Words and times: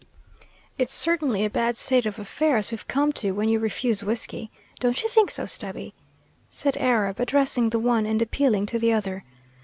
"It's 0.79 0.95
certainly 0.95 1.45
a 1.45 1.49
bad 1.51 1.77
state 1.77 2.07
of 2.07 2.17
affairs 2.17 2.71
we've 2.71 2.87
come 2.87 3.11
to 3.13 3.33
when 3.33 3.49
you 3.49 3.59
refuse 3.59 4.03
whiskey. 4.03 4.49
Don't 4.79 5.03
you 5.03 5.09
think 5.09 5.29
so, 5.29 5.45
Stubby?" 5.45 5.93
said 6.49 6.75
Arab, 6.77 7.19
addressing 7.19 7.69
the 7.69 7.77
one 7.77 8.07
and 8.07 8.19
appealing 8.19 8.65
to 8.65 8.79
the 8.79 8.93
other. 8.93 9.23